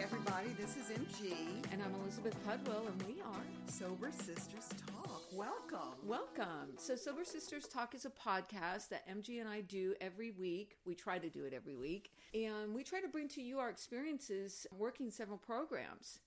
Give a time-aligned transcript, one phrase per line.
[0.00, 0.50] everybody.
[0.56, 1.32] This is MG.
[1.72, 5.22] And I'm Elizabeth Pudwell, and we are Sober Sisters Talk.
[5.32, 5.98] Welcome.
[6.06, 6.76] Welcome.
[6.76, 10.76] So, Sober Sisters Talk is a podcast that MG and I do every week.
[10.86, 12.12] We try to do it every week.
[12.32, 16.20] And we try to bring to you our experiences working several programs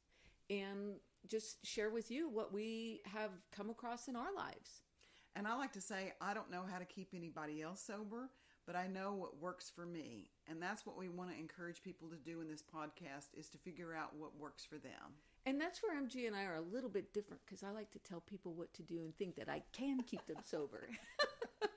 [0.50, 0.96] and
[1.28, 4.82] just share with you what we have come across in our lives.
[5.38, 8.32] And I like to say, I don't know how to keep anybody else sober,
[8.66, 10.30] but I know what works for me.
[10.50, 13.58] And that's what we want to encourage people to do in this podcast is to
[13.58, 15.18] figure out what works for them.
[15.46, 18.00] And that's where MG and I are a little bit different because I like to
[18.00, 20.90] tell people what to do and think that I can keep them sober.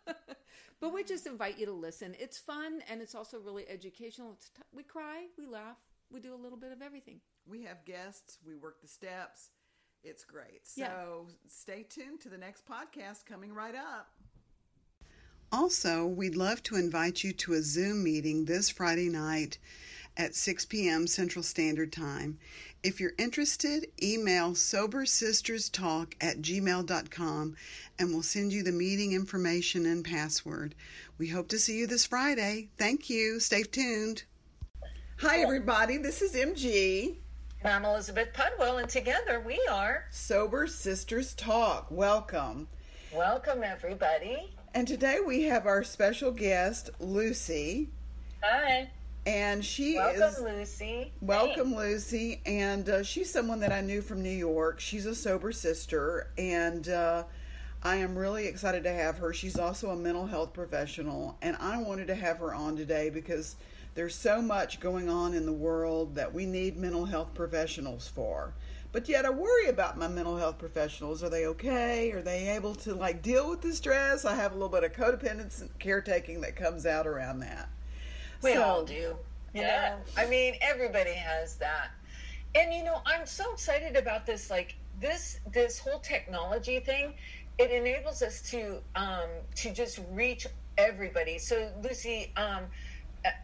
[0.80, 2.14] but we just invite you to listen.
[2.18, 4.34] It's fun and it's also really educational.
[4.34, 5.78] T- we cry, we laugh,
[6.10, 7.20] we do a little bit of everything.
[7.46, 9.50] We have guests, we work the steps.
[10.02, 10.60] It's great.
[10.66, 11.34] So yeah.
[11.48, 14.08] stay tuned to the next podcast coming right up.
[15.52, 19.58] Also, we'd love to invite you to a Zoom meeting this Friday night
[20.16, 21.06] at 6 p.m.
[21.06, 22.38] Central Standard Time.
[22.82, 27.56] If you're interested, email sobersisterstalk at gmail.com
[27.98, 30.74] and we'll send you the meeting information and password.
[31.18, 32.68] We hope to see you this Friday.
[32.76, 33.40] Thank you.
[33.40, 34.24] Stay tuned.
[35.18, 35.96] Hi, everybody.
[35.96, 37.16] This is MG.
[37.62, 41.90] And I'm Elizabeth Pudwell, and together we are Sober Sisters Talk.
[41.90, 42.68] Welcome.
[43.14, 44.50] Welcome, everybody.
[44.74, 47.90] And today we have our special guest, Lucy.
[48.42, 48.90] Hi.
[49.24, 50.40] And she welcome, is.
[50.40, 51.12] Welcome, Lucy.
[51.20, 51.76] Welcome.
[51.76, 52.40] Lucy.
[52.44, 54.80] And uh, she's someone that I knew from New York.
[54.80, 56.32] She's a sober sister.
[56.36, 57.22] And uh,
[57.84, 59.32] I am really excited to have her.
[59.32, 61.38] She's also a mental health professional.
[61.40, 63.54] And I wanted to have her on today because
[63.94, 68.54] there's so much going on in the world that we need mental health professionals for.
[68.94, 71.24] But yet I worry about my mental health professionals.
[71.24, 72.12] Are they okay?
[72.12, 74.24] Are they able to like deal with the stress?
[74.24, 77.68] I have a little bit of codependence and caretaking that comes out around that.
[78.40, 79.16] We so, all do.
[79.52, 79.96] Yeah.
[79.96, 80.22] Know?
[80.22, 81.90] I mean, everybody has that.
[82.54, 87.14] And you know, I'm so excited about this like this this whole technology thing.
[87.58, 90.46] It enables us to um to just reach
[90.78, 91.38] everybody.
[91.38, 92.66] So Lucy um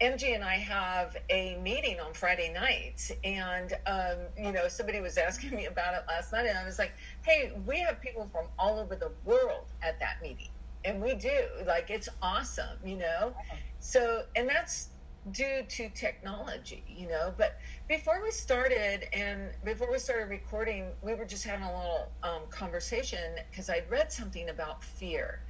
[0.01, 5.17] MG and I have a meeting on Friday night, and um, you know, somebody was
[5.17, 6.93] asking me about it last night, and I was like,
[7.23, 10.49] "Hey, we have people from all over the world at that meeting,
[10.85, 11.31] and we do
[11.65, 13.33] like it's awesome, you know."
[13.79, 14.89] So, and that's
[15.31, 17.33] due to technology, you know.
[17.35, 22.11] But before we started, and before we started recording, we were just having a little
[22.21, 25.41] um, conversation because I'd read something about fear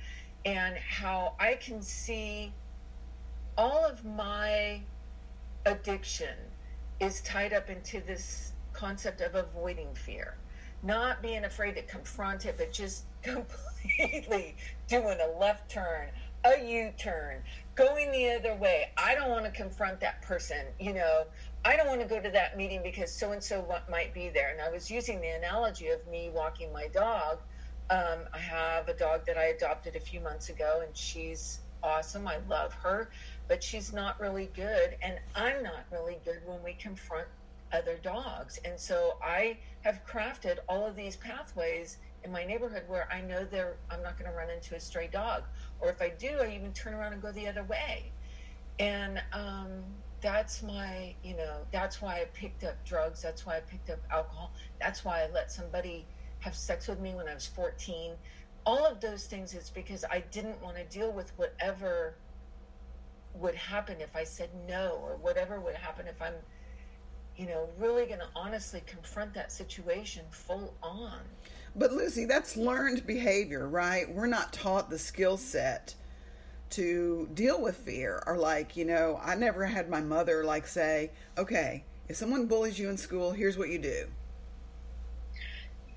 [0.46, 2.54] and how I can see
[3.58, 4.82] all of my
[5.66, 6.36] addiction
[7.00, 10.36] is tied up into this concept of avoiding fear,
[10.84, 14.56] not being afraid to confront it, but just completely
[14.88, 16.08] doing a left turn,
[16.46, 17.42] a U turn,
[17.76, 18.90] going the other way.
[18.98, 21.26] I don't want to confront that person, you know.
[21.64, 24.50] I don't want to go to that meeting because so and so might be there.
[24.52, 27.38] And I was using the analogy of me walking my dog.
[27.92, 32.28] Um, I have a dog that I adopted a few months ago, and she's awesome.
[32.28, 33.10] I love her
[33.48, 37.28] but she's not really good and i'm not really good when we confront
[37.74, 38.60] other dogs.
[38.66, 43.46] And so i have crafted all of these pathways in my neighborhood where i know
[43.46, 45.44] there i'm not going to run into a stray dog.
[45.80, 48.12] Or if i do i even turn around and go the other way.
[48.80, 49.84] And um,
[50.22, 54.00] that's my you know that's why i picked up drugs that's why i picked up
[54.12, 56.06] alcohol that's why i let somebody
[56.40, 58.14] have sex with me when i was 14
[58.66, 62.14] all of those things is because i didn't want to deal with whatever
[63.36, 66.34] would happen if I said no, or whatever would happen if I'm,
[67.38, 71.20] you know, really going to honestly confront that situation full on.
[71.76, 74.14] But Lucy, that's learned behavior, right?
[74.14, 75.96] We're not taught the skill set
[76.72, 78.22] to deal with fear.
[78.28, 82.78] Or, like, you know, I never had my mother, like, say, okay, if someone bullies
[82.78, 84.08] you in school, here's what you do.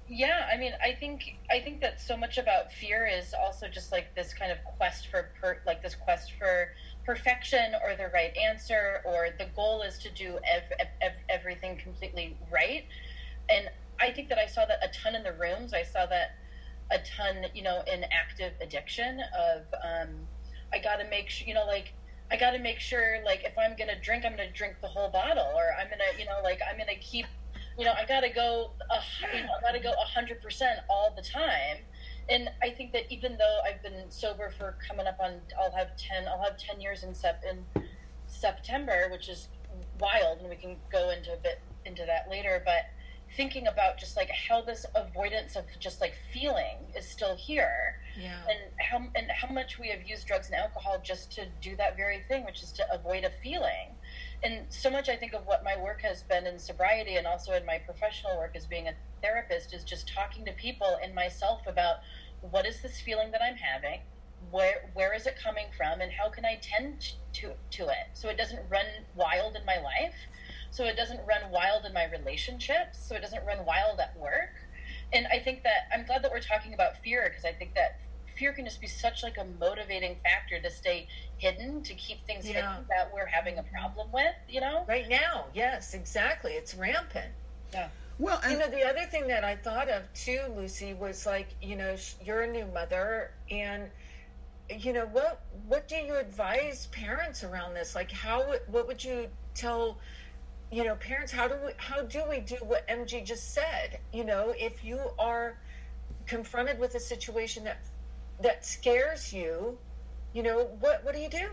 [0.09, 3.91] Yeah, I mean, I think I think that so much about fear is also just
[3.91, 6.69] like this kind of quest for per, like this quest for
[7.05, 12.37] perfection or the right answer or the goal is to do ev- ev- everything completely
[12.51, 12.85] right.
[13.49, 13.71] And
[14.01, 15.73] i think that i saw that a ton in the rooms.
[15.73, 16.33] I saw that
[16.91, 20.09] a ton you know in active addiction of um,
[20.73, 21.93] i gotta make sure you know like
[22.31, 25.51] i gotta make sure like if i'm gonna drink i'm gonna drink the whole bottle
[25.57, 27.27] or i'm gonna you know like i'm gonna keep
[27.79, 29.01] you know i gotta go uh,
[29.35, 31.79] you know, i gotta go 100% all the time
[32.29, 35.97] and I think that even though I've been sober for coming up on, I'll have
[35.97, 37.65] ten, I'll have ten years in sep in
[38.27, 39.49] September, which is
[40.01, 42.63] wild, and we can go into a bit into that later.
[42.65, 42.87] But
[43.37, 48.41] thinking about just like how this avoidance of just like feeling is still here, yeah,
[48.49, 51.97] and how and how much we have used drugs and alcohol just to do that
[51.97, 53.97] very thing, which is to avoid a feeling,
[54.45, 57.53] and so much I think of what my work has been in sobriety and also
[57.55, 58.93] in my professional work as being a
[59.23, 61.97] therapist is just talking to people and myself about
[62.43, 64.01] what is this feeling that I'm having,
[64.51, 68.13] where where is it coming from, and how can I tend to to it?
[68.13, 70.15] So it doesn't run wild in my life,
[70.71, 74.53] so it doesn't run wild in my relationships, so it doesn't run wild at work.
[75.13, 77.99] And I think that I'm glad that we're talking about fear because I think that
[78.37, 81.07] fear can just be such like a motivating factor to stay
[81.39, 82.55] hidden to keep things yeah.
[82.55, 84.85] hidden that we're having a problem with you know?
[84.89, 87.33] Right now yes exactly it's rampant.
[87.73, 87.89] Yeah.
[88.19, 91.49] Well and- you know the other thing that i thought of too lucy was like
[91.61, 93.91] you know you're a new mother and
[94.71, 97.95] you know what what do you advise parents around this?
[97.95, 99.99] Like how what would you tell
[100.73, 103.99] you know parents how do we how do we do what mg just said?
[104.13, 105.59] You know if you are
[106.27, 107.79] confronted with a situation that
[108.41, 109.79] that scares you,
[110.33, 111.49] you know, what what do you do?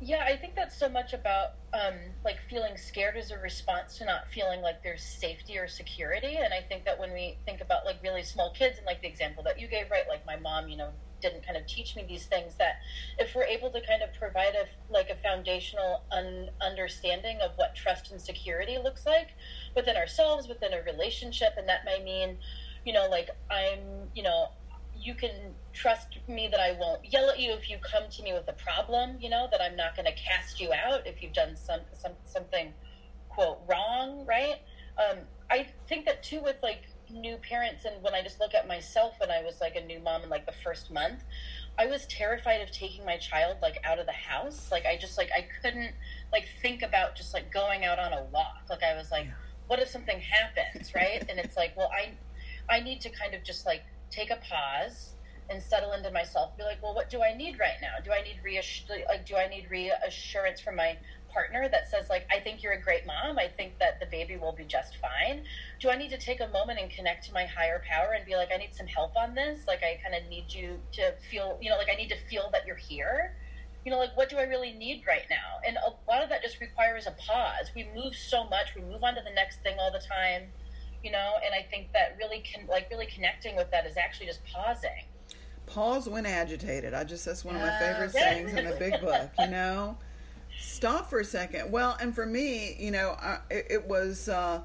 [0.00, 1.94] Yeah, I think that's so much about um,
[2.24, 6.36] like feeling scared as a response to not feeling like there's safety or security.
[6.36, 9.08] And I think that when we think about like really small kids and like the
[9.08, 10.90] example that you gave, right, like my mom, you know,
[11.20, 12.76] didn't kind of teach me these things that
[13.18, 17.74] if we're able to kind of provide a like a foundational un- understanding of what
[17.74, 19.30] trust and security looks like
[19.74, 22.38] within ourselves within a relationship and that may mean
[22.84, 24.46] you know like i'm you know
[25.00, 28.32] you can trust me that I won't yell at you if you come to me
[28.32, 31.32] with a problem, you know, that I'm not going to cast you out if you've
[31.32, 32.72] done some, some something
[33.28, 34.56] quote wrong, right?
[34.98, 35.18] Um,
[35.50, 39.14] I think that too with like new parents and when I just look at myself
[39.18, 41.22] when I was like a new mom in like the first month,
[41.78, 44.70] I was terrified of taking my child like out of the house.
[44.72, 45.92] Like I just like I couldn't
[46.32, 48.64] like think about just like going out on a walk.
[48.68, 49.28] Like I was like,
[49.68, 51.24] what if something happens, right?
[51.28, 52.10] and it's like, well, I
[52.68, 55.14] I need to kind of just like take a pause
[55.50, 56.56] and settle into myself.
[56.56, 57.94] Be like well what do i need right now?
[58.04, 60.96] Do i need reassur- like do i need reassurance from my
[61.30, 63.38] partner that says like i think you're a great mom.
[63.38, 65.44] I think that the baby will be just fine.
[65.80, 68.36] Do i need to take a moment and connect to my higher power and be
[68.36, 69.60] like i need some help on this?
[69.66, 72.50] Like i kind of need you to feel you know like i need to feel
[72.52, 73.34] that you're here.
[73.84, 75.60] You know like what do i really need right now?
[75.66, 77.70] And a lot of that just requires a pause.
[77.74, 78.74] We move so much.
[78.74, 80.52] We move on to the next thing all the time
[81.02, 84.26] you know and i think that really can like really connecting with that is actually
[84.26, 85.04] just pausing.
[85.66, 86.94] Pause when agitated.
[86.94, 89.98] I just that's one of my favorite sayings in the big book you know?
[90.60, 91.70] Stop for a second.
[91.70, 94.62] Well and for me you know I, it, it, was uh,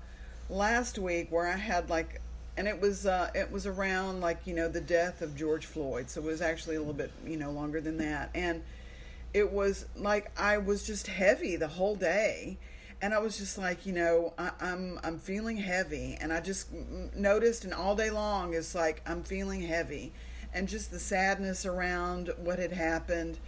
[0.50, 2.21] last week where i had like
[2.56, 6.09] and it was uh, it was around like you know the death of george floyd.
[6.09, 8.29] So it was actually a little bit you know longer than that.
[8.33, 8.63] And
[9.33, 12.57] it was like i was just heavy the whole day
[13.03, 16.39] and I was just like, you know, I, am I'm, I'm feeling heavy, and I
[16.39, 16.69] just
[17.13, 20.13] noticed, and all day long, it's like I'm feeling heavy,
[20.53, 23.39] and just the sadness around what had happened,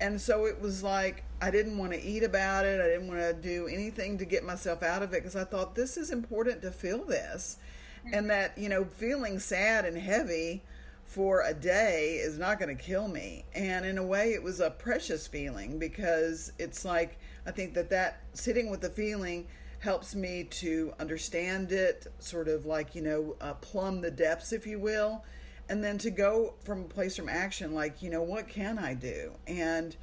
[0.00, 2.80] and so it was like I didn't want to eat about it.
[2.80, 5.74] I didn't want to do anything to get myself out of it because I thought
[5.74, 7.58] this is important to feel this,
[8.06, 8.14] mm-hmm.
[8.14, 10.62] and that you know, feeling sad and heavy
[11.04, 13.44] for a day is not going to kill me.
[13.54, 17.90] And in a way, it was a precious feeling because it's like I think that
[17.90, 19.46] that sitting with the feeling
[19.80, 24.66] helps me to understand it, sort of like, you know, uh, plumb the depths, if
[24.66, 25.24] you will,
[25.68, 28.94] and then to go from a place from action, like, you know, what can I
[28.94, 29.32] do?
[29.46, 29.96] And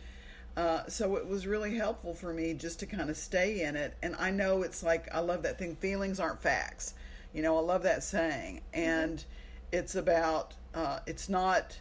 [0.57, 3.95] uh, so it was really helpful for me just to kind of stay in it.
[4.03, 6.93] And I know it's like, I love that thing feelings aren't facts.
[7.33, 8.61] You know, I love that saying.
[8.73, 9.77] And mm-hmm.
[9.77, 11.79] it's about, uh, it's not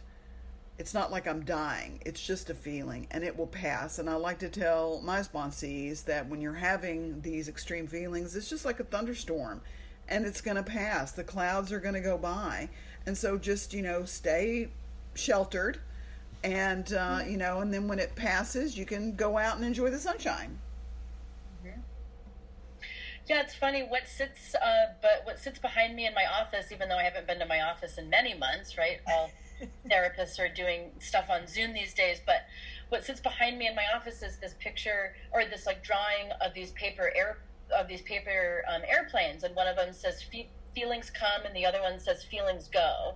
[0.79, 2.01] it's not like I'm dying.
[2.05, 3.99] It's just a feeling and it will pass.
[3.99, 8.49] And I like to tell my sponsees that when you're having these extreme feelings, it's
[8.49, 9.61] just like a thunderstorm
[10.07, 11.11] and it's going to pass.
[11.11, 12.69] The clouds are going to go by.
[13.05, 14.69] And so just, you know, stay
[15.15, 15.81] sheltered
[16.45, 19.89] and, uh, you know, and then when it passes, you can go out and enjoy
[19.89, 20.59] the sunshine.
[21.61, 21.81] Mm-hmm.
[23.27, 26.87] Yeah, it's funny what sits, uh, but what sits behind me in my office, even
[26.87, 29.01] though I haven't been to my office in many months, right?
[29.05, 29.29] I'll
[29.89, 32.45] therapists are doing stuff on Zoom these days, but
[32.89, 36.53] what sits behind me in my office is this picture or this like drawing of
[36.53, 37.37] these paper air
[37.77, 40.23] of these paper um, airplanes, and one of them says
[40.73, 43.15] "feelings come," and the other one says "feelings go,"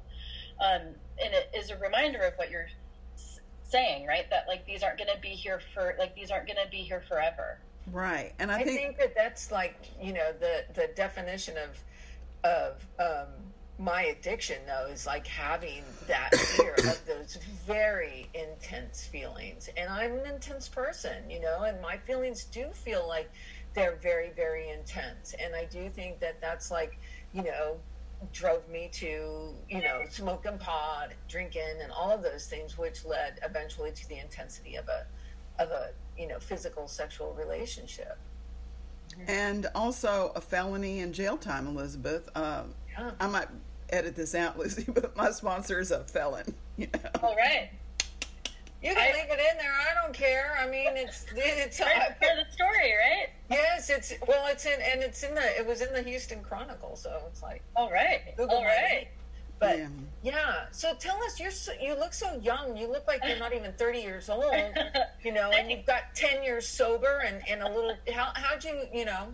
[0.60, 0.82] um,
[1.24, 2.70] and it is a reminder of what you're
[3.64, 4.30] saying, right?
[4.30, 6.78] That like these aren't going to be here for like these aren't going to be
[6.78, 7.60] here forever.
[7.92, 11.80] Right, and I, I think, think, that that's like you know the the definition of
[12.44, 13.34] of um,
[13.80, 19.70] my addiction though is like having that fear of those very intense feelings.
[19.78, 23.32] And i'm an intense person you know and my feelings do feel like
[23.74, 25.34] they're very very intense.
[25.40, 27.00] And i do think that that's like
[27.34, 27.78] you know
[28.32, 33.40] drove me to you know smoking pot drinking and all of those things which led
[33.44, 35.06] eventually to the intensity of a
[35.62, 38.18] of a you know physical sexual relationship.
[39.28, 42.30] And also a felony and jail time elizabeth.
[42.36, 42.64] Uh,
[42.98, 43.12] yeah.
[43.20, 43.48] i might
[43.94, 47.10] edit this out lucy but my sponsor is a felon you know?
[47.22, 47.70] all right
[48.84, 49.72] you can I, leave it in there.
[49.72, 50.58] I don't care.
[50.60, 53.30] I mean, it's it's part of the story, right?
[53.50, 56.98] Yes, it's well, it's in and it's in the it was in the Houston Chronicle,
[56.98, 59.08] so it's like all right, Google all right.
[59.60, 59.88] But yeah.
[60.22, 60.66] yeah.
[60.72, 62.76] so tell us, you're so, you look so young.
[62.76, 64.54] You look like you're not even 30 years old,
[65.24, 67.96] you know, and you've got 10 years sober and, and a little.
[68.14, 69.28] How how'd you you know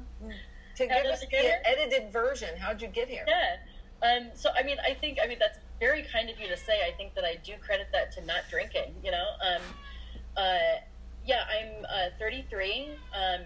[0.75, 2.49] to give us the edited version?
[2.59, 3.25] How'd you get here?
[3.27, 3.55] Yeah.
[4.01, 6.79] Um, so I mean, I think I mean that's very kind of you to say.
[6.87, 8.95] I think that I do credit that to not drinking.
[9.03, 9.61] You know, um,
[10.37, 10.79] uh,
[11.25, 13.41] yeah, I'm uh, 33, um,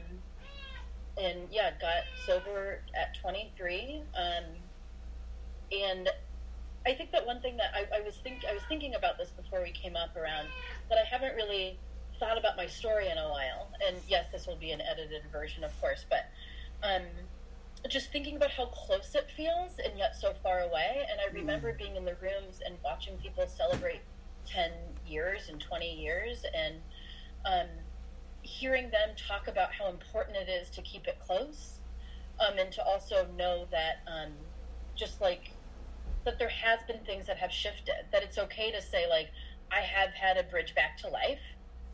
[1.17, 4.43] and yeah, got sober at 23, um,
[5.71, 6.09] and
[6.85, 9.29] I think that one thing that I, I was think I was thinking about this
[9.29, 10.47] before we came up around
[10.89, 11.79] that I haven't really
[12.19, 13.69] thought about my story in a while.
[13.85, 16.29] And yes, this will be an edited version, of course, but
[16.83, 17.03] um,
[17.89, 21.05] just thinking about how close it feels and yet so far away.
[21.11, 21.77] And I remember mm.
[21.77, 24.01] being in the rooms and watching people celebrate
[24.45, 24.71] 10
[25.07, 26.75] years and 20 years and
[27.45, 27.67] um,
[28.41, 31.79] hearing them talk about how important it is to keep it close
[32.39, 34.31] um, and to also know that um,
[34.95, 35.51] just like
[36.25, 39.29] that there has been things that have shifted that it's okay to say like
[39.71, 41.39] i have had a bridge back to life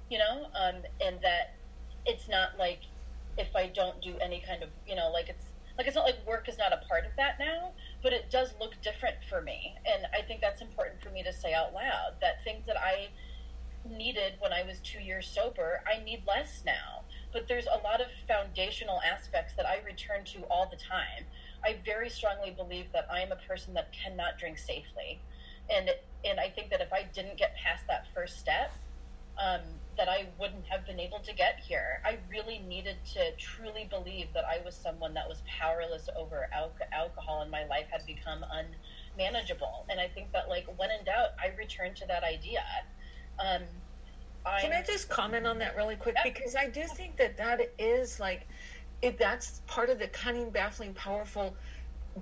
[0.10, 1.56] you know um, and that
[2.06, 2.82] it's not like
[3.38, 5.46] if i don't do any kind of you know like it's
[5.80, 7.72] like it's not like work is not a part of that now
[8.04, 9.76] but it does look different for me.
[9.86, 13.08] And i think that's important for me to say out loud that things that i
[13.90, 17.04] needed when i was two years sober i need less now.
[17.32, 21.26] But there's a lot of foundational aspects that i return to all the time.
[21.64, 25.22] I very strongly believe that I am a person that cannot drink safely,
[25.70, 25.90] and
[26.26, 28.72] and I think that if I didn't get past that first step,
[29.38, 29.62] um,
[30.00, 32.02] that I wouldn't have been able to get here.
[32.06, 36.72] I really needed to truly believe that I was someone that was powerless over al-
[36.94, 39.86] alcohol, and my life had become unmanageable.
[39.90, 42.64] And I think that like when in doubt, I returned to that idea.
[43.40, 43.64] Um,
[44.62, 46.16] Can I just comment on that really quick?
[46.16, 46.32] Yeah.
[46.32, 48.48] Because I do think that that is like
[49.02, 51.56] it, that's part of the cunning, baffling, powerful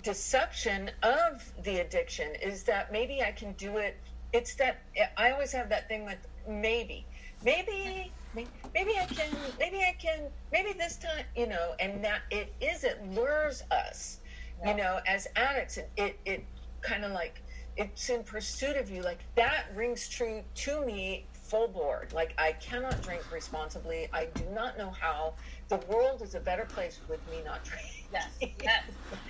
[0.04, 3.98] deception of the addiction is that maybe I can do it.
[4.34, 4.82] It's that
[5.16, 6.18] I always have that thing with
[6.48, 7.06] maybe,
[7.44, 12.54] maybe, maybe I can, maybe I can, maybe this time, you know, and that it
[12.62, 14.20] is, it lures us,
[14.62, 14.72] yeah.
[14.72, 15.78] you know, as addicts.
[15.78, 16.46] It, it, it
[16.82, 17.42] kind of like,
[17.78, 19.02] it's in pursuit of you.
[19.02, 22.12] Like that rings true to me full board.
[22.14, 24.08] Like I cannot drink responsibly.
[24.12, 25.36] I do not know how
[25.70, 28.06] the world is a better place with me not drinking.
[28.12, 28.30] Yes,
[28.64, 28.84] yes.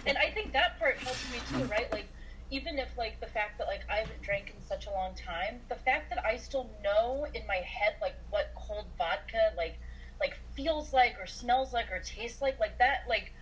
[0.05, 1.91] and I think that part helps me too, right?
[1.91, 2.07] Like,
[2.49, 5.61] even if like the fact that like I haven't drank in such a long time,
[5.69, 9.79] the fact that I still know in my head like what cold vodka like
[10.19, 13.33] like feels like or smells like or tastes like, like that like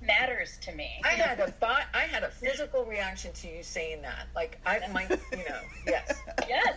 [0.00, 0.88] matters to me.
[1.04, 1.86] I had a thought.
[1.92, 4.28] I had a physical reaction to you saying that.
[4.34, 6.76] Like I might, you know, yes, yes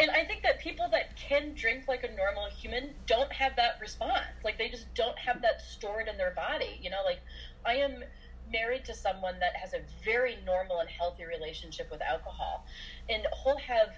[0.00, 3.78] and I think that people that can drink like a normal human don't have that
[3.80, 4.24] response.
[4.44, 6.78] Like they just don't have that stored in their body.
[6.80, 7.20] You know, like
[7.64, 8.02] I am
[8.50, 12.64] married to someone that has a very normal and healthy relationship with alcohol,
[13.08, 13.90] and he'll have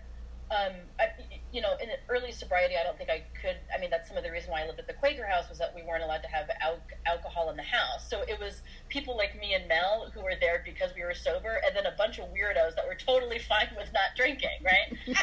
[0.52, 1.08] um, I,
[1.50, 3.56] you know, in early sobriety, I don't think I could.
[3.74, 5.58] I mean, that's some of the reason why I lived at the Quaker house was
[5.58, 8.08] that we weren't allowed to have al- alcohol in the house.
[8.08, 11.60] So it was people like me and Mel who were there because we were sober,
[11.66, 15.16] and then a bunch of weirdos that were totally fine with not drinking, right?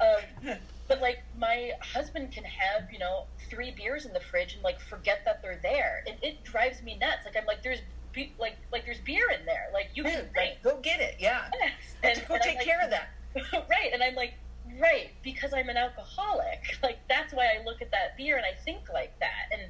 [0.48, 0.58] um,
[0.88, 4.80] but like my husband can have, you know, three beers in the fridge and like
[4.80, 7.24] forget that they're there, and it drives me nuts.
[7.24, 7.80] Like I'm like, there's
[8.12, 9.68] be- like like there's beer in there.
[9.72, 10.58] Like you can drink.
[10.62, 11.16] Go get it.
[11.18, 11.48] Yeah.
[11.60, 11.72] Yes.
[12.02, 13.10] And, go and take like, care of that.
[13.70, 13.90] right.
[13.92, 14.34] And I'm like,
[14.80, 16.78] right, because I'm an alcoholic.
[16.82, 19.52] Like that's why I look at that beer and I think like that.
[19.52, 19.62] And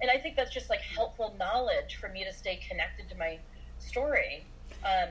[0.00, 3.38] and I think that's just like helpful knowledge for me to stay connected to my
[3.78, 4.46] story.
[4.84, 5.08] Um,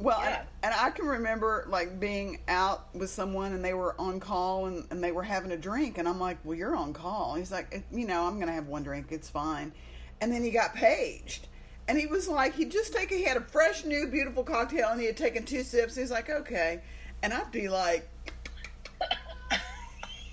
[0.00, 0.40] well, yeah.
[0.62, 4.66] and, and, I can remember like being out with someone and they were on call
[4.66, 7.52] and, and they were having a drink, and I'm like, "Well, you're on call." He's
[7.52, 9.08] like, "You know, I'm going to have one drink.
[9.10, 9.72] It's fine."
[10.20, 11.48] And then he got paged,
[11.88, 15.00] and he was like, he'd just take, he had a fresh, new, beautiful cocktail, and
[15.00, 15.96] he had taken two sips.
[15.96, 16.80] He's like, "Okay,"
[17.22, 18.08] and I'd be like,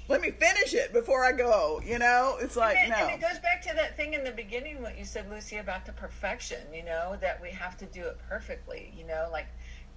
[0.07, 1.81] let me finish it before I go.
[1.85, 3.07] You know, it's like and it, no.
[3.07, 5.85] And it goes back to that thing in the beginning, what you said, Lucy, about
[5.85, 6.61] the perfection.
[6.73, 8.93] You know, that we have to do it perfectly.
[8.97, 9.47] You know, like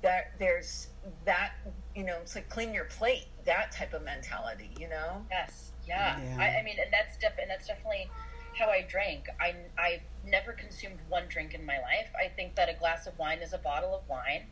[0.02, 0.32] that.
[0.38, 0.88] There's
[1.24, 1.52] that.
[1.94, 3.26] You know, it's like clean your plate.
[3.44, 4.70] That type of mentality.
[4.78, 5.24] You know.
[5.30, 5.72] Yes.
[5.86, 6.20] Yeah.
[6.20, 6.36] yeah.
[6.38, 8.08] I, I, mean, and that's def- and that's definitely
[8.58, 9.26] how I drank.
[9.40, 12.08] I I never consumed one drink in my life.
[12.18, 14.46] I think that a glass of wine is a bottle of wine.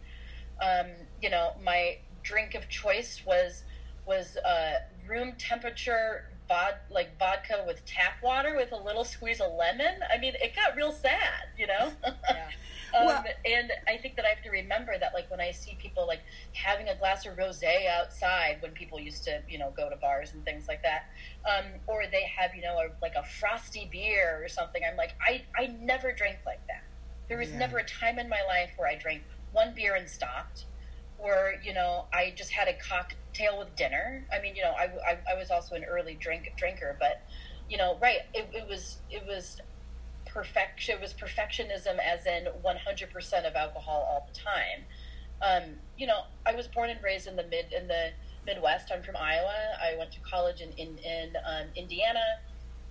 [0.61, 0.87] Um,
[1.23, 3.65] you know, my drink of choice was
[4.07, 9.53] was uh, room temperature bod, like vodka with tap water with a little squeeze of
[9.53, 10.01] lemon.
[10.13, 11.93] I mean, it got real sad, you know.
[12.29, 12.49] Yeah.
[12.99, 15.77] um, well, and I think that I have to remember that, like when I see
[15.79, 16.21] people like
[16.53, 20.33] having a glass of rosé outside, when people used to, you know, go to bars
[20.33, 21.11] and things like that,
[21.45, 24.83] um, or they have, you know, a, like a frosty beer or something.
[24.89, 26.83] I'm like, I I never drank like that.
[27.29, 27.59] There was yeah.
[27.59, 29.23] never a time in my life where I drank
[29.53, 30.65] one beer and stopped
[31.19, 34.27] or you know I just had a cocktail with dinner.
[34.33, 37.23] I mean, you know, I, I, I was also an early drink drinker, but
[37.69, 38.21] you know, right?
[38.35, 39.61] It, it was it was
[40.27, 40.97] perfection.
[40.97, 44.85] It was perfectionism, as in one hundred percent of alcohol all the time.
[45.41, 48.11] Um, you know, I was born and raised in the mid in the
[48.47, 48.91] Midwest.
[48.93, 49.77] I'm from Iowa.
[49.83, 52.25] I went to college in in, in um, Indiana.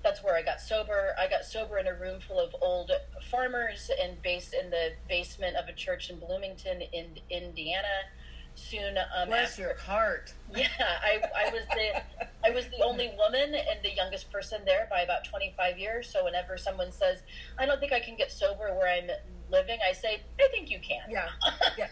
[0.07, 1.13] That's where I got sober.
[1.19, 2.91] I got sober in a room full of old
[3.29, 8.07] farmers and based in the basement of a church in Bloomington, in Indiana
[8.55, 9.61] soon um, Bless after.
[9.63, 10.33] your heart.
[10.55, 12.01] Yeah, I, I was the
[12.47, 16.09] I was the only woman and the youngest person there by about 25 years.
[16.09, 17.21] So whenever someone says,
[17.59, 19.09] "I don't think I can get sober where I'm
[19.51, 21.27] living," I say, "I think you can." Yeah,
[21.77, 21.87] yeah.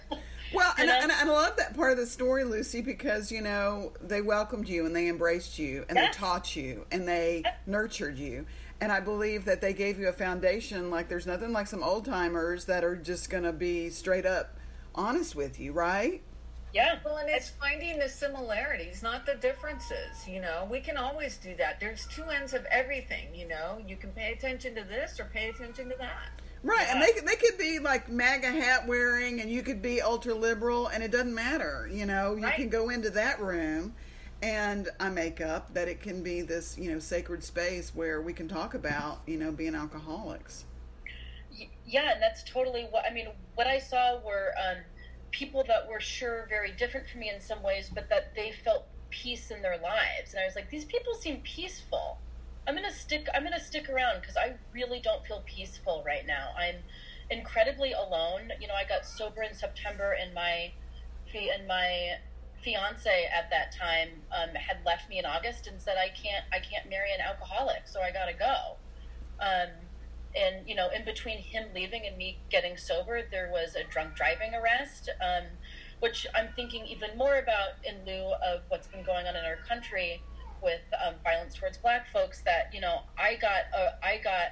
[0.56, 3.42] Well, and, and, I, and, I, love that part of the story, Lucy, because you
[3.42, 6.08] know they welcomed you and they embraced you and yeah.
[6.08, 7.54] they taught you and they yeah.
[7.66, 8.46] nurtured you,
[8.82, 10.90] and I believe that they gave you a foundation.
[10.90, 14.58] Like there's nothing like some old timers that are just going to be straight up
[14.94, 16.22] honest with you, right?
[16.76, 17.00] Yeah.
[17.06, 20.28] Well, and it's finding the similarities, not the differences.
[20.28, 21.80] You know, we can always do that.
[21.80, 23.34] There's two ends of everything.
[23.34, 26.42] You know, you can pay attention to this or pay attention to that.
[26.66, 26.94] Right, yeah.
[26.94, 30.88] and they they could be like MAGA hat wearing, and you could be ultra liberal,
[30.88, 31.88] and it doesn't matter.
[31.92, 32.56] You know, you right.
[32.56, 33.94] can go into that room,
[34.42, 38.34] and I make up that it can be this you know sacred space where we
[38.34, 40.66] can talk about you know being alcoholics.
[41.86, 43.28] Yeah, and that's totally what I mean.
[43.54, 44.54] What I saw were.
[44.58, 44.78] Um,
[45.32, 48.86] people that were sure very different from me in some ways, but that they felt
[49.10, 50.34] peace in their lives.
[50.34, 52.20] And I was like, these people seem peaceful.
[52.68, 53.28] I'm gonna stick.
[53.34, 56.50] I'm gonna stick around because I really don't feel peaceful right now.
[56.58, 56.78] I'm
[57.30, 58.52] incredibly alone.
[58.60, 60.72] You know, I got sober in September, and my
[61.34, 62.16] and my
[62.64, 66.46] fiance at that time um, had left me in August and said, "I can't.
[66.52, 68.78] I can't marry an alcoholic, so I gotta go."
[69.40, 69.70] Um,
[70.36, 74.16] and you know, in between him leaving and me getting sober, there was a drunk
[74.16, 75.44] driving arrest, um,
[76.00, 79.58] which I'm thinking even more about in lieu of what's been going on in our
[79.68, 80.24] country
[80.66, 82.42] with um, violence towards Black folks.
[82.42, 84.52] That you know, I got a, I got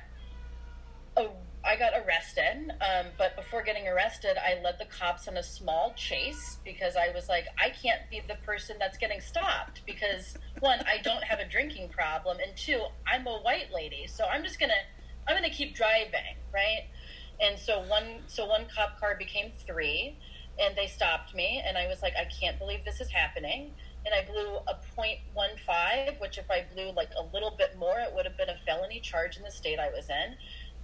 [1.17, 1.29] a,
[1.65, 5.93] I got arrested, um, but before getting arrested, I led the cops on a small
[5.97, 10.79] chase because I was like, I can't be the person that's getting stopped because one,
[10.87, 14.59] I don't have a drinking problem, and two, I'm a white lady, so I'm just
[14.59, 14.73] gonna
[15.27, 16.85] I'm to keep driving, right?
[17.39, 20.17] And so one, so one cop car became three,
[20.59, 23.71] and they stopped me, and I was like, I can't believe this is happening.
[24.05, 28.13] And I blew a .15, which if I blew like a little bit more, it
[28.13, 30.35] would have been a felony charge in the state I was in.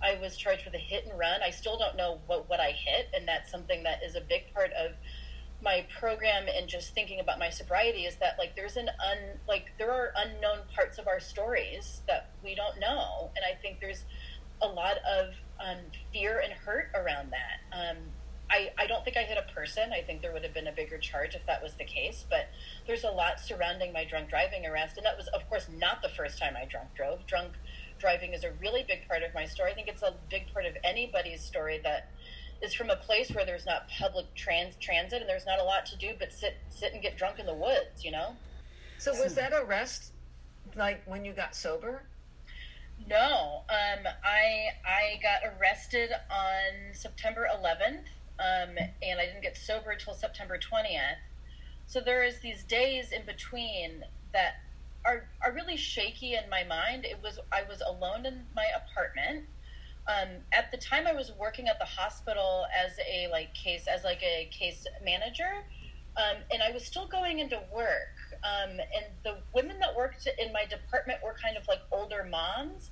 [0.02, 1.42] I was charged with a hit and run.
[1.44, 4.54] I still don't know what, what I hit, and that's something that is a big
[4.54, 4.92] part of
[5.62, 9.66] my program and just thinking about my sobriety is that like there's an un like
[9.78, 14.06] there are unknown parts of our stories that we don't know and i think there's
[14.62, 15.78] a lot of um,
[16.12, 17.78] fear and hurt around that.
[17.78, 17.98] Um,
[18.50, 19.92] I, I don't think I hit a person.
[19.94, 22.26] I think there would have been a bigger charge if that was the case.
[22.30, 22.50] But
[22.88, 24.98] there's a lot surrounding my drunk driving arrest.
[24.98, 27.26] And that was, of course, not the first time I drunk drove.
[27.28, 27.54] Drunk
[28.00, 29.72] driving is a really big part of my story.
[29.72, 32.10] I think it's a big part of anybody's story that
[32.62, 35.86] is from a place where there's not public trans transit and there's not a lot
[35.86, 38.36] to do but sit sit and get drunk in the woods, you know?
[38.98, 40.12] So was that arrest
[40.76, 42.04] like when you got sober?
[43.08, 48.04] No, um, I I got arrested on September 11th,
[48.40, 51.18] um, and I didn't get sober until September 20th.
[51.86, 54.56] So there is these days in between that
[55.06, 57.06] are are really shaky in my mind.
[57.06, 59.46] It was I was alone in my apartment.
[60.08, 64.04] Um, at the time, I was working at the hospital as a like case as
[64.04, 65.64] like a case manager,
[66.18, 68.16] um, and I was still going into work.
[68.44, 72.90] Um, and the women that worked in my department were kind of like older moms,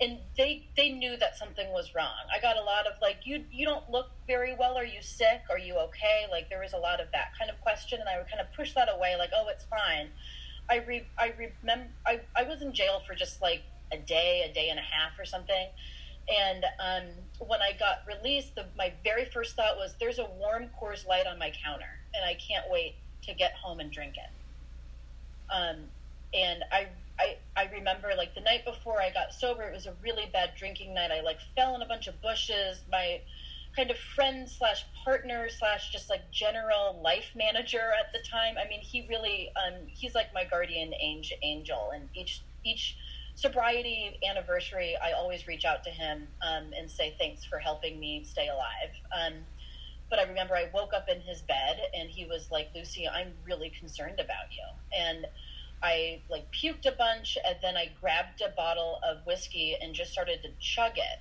[0.00, 2.28] and they they knew that something was wrong.
[2.34, 4.76] I got a lot of like, you you don't look very well.
[4.76, 5.42] Are you sick?
[5.50, 6.26] Are you okay?
[6.30, 8.52] Like there was a lot of that kind of question, and I would kind of
[8.54, 10.10] push that away, like, oh, it's fine.
[10.70, 14.52] I re I remember I, I was in jail for just like a day, a
[14.52, 15.68] day and a half or something.
[16.28, 20.68] And um, when I got released, the, my very first thought was, "There's a warm
[20.80, 24.30] Coors Light on my counter, and I can't wait to get home and drink it."
[25.54, 25.76] Um,
[26.34, 26.88] and I,
[27.56, 30.94] I, remember like the night before I got sober, it was a really bad drinking
[30.94, 31.10] night.
[31.10, 32.84] I like fell in a bunch of bushes.
[32.90, 33.20] My
[33.74, 38.54] kind of friend slash partner slash just like general life manager at the time.
[38.58, 40.92] I mean, he really, um, he's like my guardian
[41.42, 42.96] angel, and each each
[43.36, 48.24] sobriety anniversary, I always reach out to him um, and say thanks for helping me
[48.24, 48.92] stay alive.
[49.14, 49.34] Um,
[50.08, 53.32] but I remember I woke up in his bed and he was like, Lucy, I'm
[53.44, 54.98] really concerned about you.
[54.98, 55.26] And
[55.86, 60.12] I like puked a bunch and then I grabbed a bottle of whiskey and just
[60.12, 61.20] started to chug it.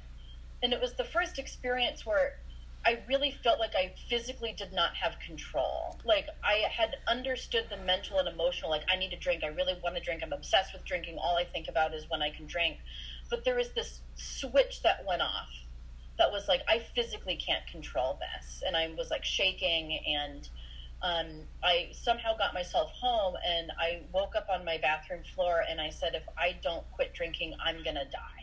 [0.63, 2.33] And it was the first experience where
[2.83, 5.99] I really felt like I physically did not have control.
[6.03, 9.75] Like I had understood the mental and emotional, like I need to drink, I really
[9.83, 11.17] want to drink, I'm obsessed with drinking.
[11.19, 12.77] All I think about is when I can drink.
[13.29, 15.49] But there was this switch that went off
[16.17, 20.49] that was like I physically can't control this, and I was like shaking and.
[21.05, 21.27] Um,
[21.63, 25.91] I somehow got myself home and I woke up on my bathroom floor and I
[25.91, 28.35] said, if I don't quit drinking, I'm going to die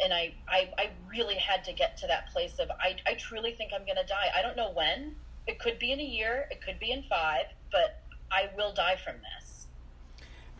[0.00, 3.52] and I, I, I really had to get to that place of I, I truly
[3.52, 4.30] think I'm going to die.
[4.36, 5.16] I don't know when.
[5.46, 6.46] It could be in a year.
[6.50, 7.46] It could be in five.
[7.72, 9.66] But I will die from this.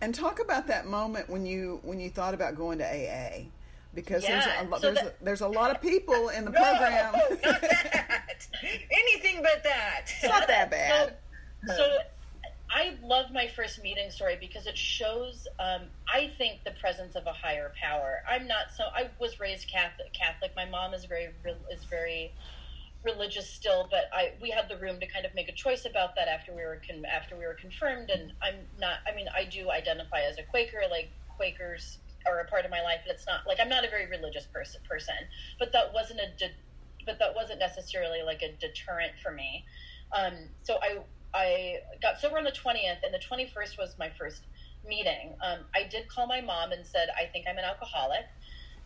[0.00, 3.46] And talk about that moment when you when you thought about going to AA,
[3.94, 6.50] because Yeah, there's a, so there's, that- a, there's a lot of people in the
[6.52, 7.12] No, program.
[7.12, 8.46] not that.
[8.90, 10.02] Anything but that.
[10.04, 11.14] it's not that bad.
[11.76, 11.98] So
[12.70, 17.26] I love my first meeting story because it shows, um, I think, the presence of
[17.26, 18.22] a higher power.
[18.28, 18.84] I'm not so.
[18.94, 20.12] I was raised Catholic.
[20.12, 20.52] Catholic.
[20.56, 21.28] My mom is very
[21.72, 22.32] is very
[23.04, 26.16] religious still, but I we had the room to kind of make a choice about
[26.16, 28.10] that after we were con, after we were confirmed.
[28.10, 28.98] And I'm not.
[29.10, 30.82] I mean, I do identify as a Quaker.
[30.90, 34.06] Like Quakers are a part of my life, it's not like I'm not a very
[34.06, 34.80] religious person.
[34.88, 35.14] Person,
[35.58, 36.36] but that wasn't a.
[36.38, 36.50] De,
[37.04, 39.64] but that wasn't necessarily like a deterrent for me.
[40.12, 40.98] Um, so I
[41.34, 44.42] I got sober on the 20th, and the 21st was my first
[44.88, 45.34] meeting.
[45.44, 48.24] Um, I did call my mom and said, I think I'm an alcoholic.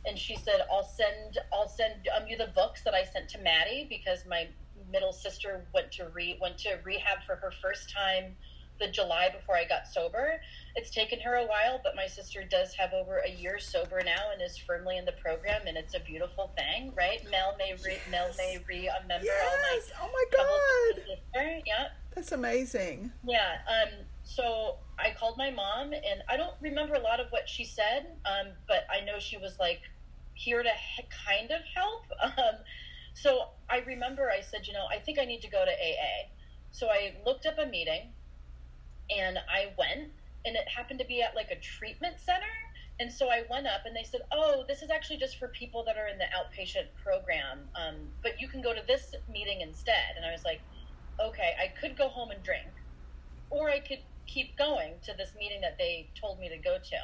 [0.07, 3.39] And she said, I'll send, I'll send um, you the books that I sent to
[3.39, 4.49] Maddie because my
[4.91, 8.35] middle sister went to re went to rehab for her first time
[8.81, 10.41] the July before I got sober.
[10.75, 14.31] It's taken her a while, but my sister does have over a year sober now
[14.33, 17.21] and is firmly in the program, and it's a beautiful thing, right?
[17.31, 19.93] Mel may re, Mel may re a member all my Yes.
[20.01, 20.97] Oh my God.
[20.97, 21.61] with my sister.
[21.67, 21.89] Yeah.
[22.15, 23.13] That's amazing.
[23.25, 23.59] Yeah.
[23.69, 23.91] Um,
[24.25, 28.07] so I called my mom, and I don't remember a lot of what she said,
[28.25, 29.81] um, but I know she was like
[30.35, 32.05] here to he- kind of help.
[32.39, 32.57] Um,
[33.13, 36.31] so I remember I said, you know, I think I need to go to AA.
[36.71, 38.13] So I looked up a meeting,
[39.17, 40.11] and I went,
[40.45, 42.55] and it happened to be at like a treatment center.
[42.99, 45.85] And so I went up, and they said, "Oh, this is actually just for people
[45.85, 50.17] that are in the outpatient program, um, but you can go to this meeting instead."
[50.17, 50.61] And I was like,
[51.21, 52.69] okay, I could go home and drink,
[53.51, 57.01] or I could keep going to this meeting that they told me to go to.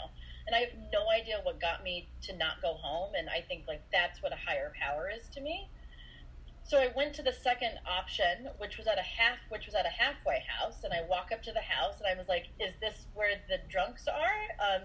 [0.46, 3.12] And I have no idea what got me to not go home.
[3.18, 5.68] And I think like that's what a higher power is to me.
[6.66, 9.86] So I went to the second option, which was at a half, which was at
[9.86, 12.74] a halfway house, and I walk up to the house, and I was like, "Is
[12.80, 14.82] this where the drunks are?" Um,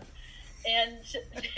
[0.67, 1.04] and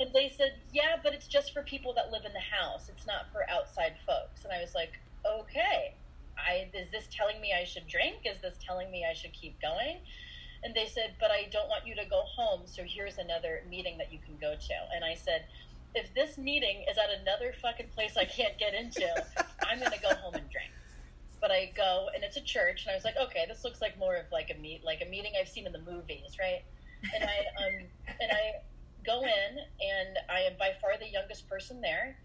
[0.00, 2.88] and they said, "Yeah, but it's just for people that live in the house.
[2.88, 4.92] It's not for outside folks." And I was like,
[5.26, 5.94] "Okay."
[6.38, 8.18] I, is this telling me I should drink?
[8.24, 9.98] Is this telling me I should keep going?
[10.62, 12.62] And they said, but I don't want you to go home.
[12.66, 14.74] So here's another meeting that you can go to.
[14.94, 15.44] And I said,
[15.94, 19.08] if this meeting is at another fucking place I can't get into,
[19.68, 20.70] I'm to go home and drink.
[21.40, 23.98] But I go and it's a church, and I was like, okay, this looks like
[23.98, 26.62] more of like a meet, like a meeting I've seen in the movies, right?
[27.14, 27.74] And I um
[28.20, 28.60] and I
[29.06, 32.16] go in, and I am by far the youngest person there,